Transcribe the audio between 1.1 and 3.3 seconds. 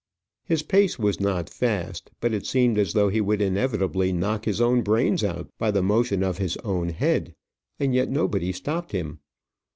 not fast, but it seemed as though he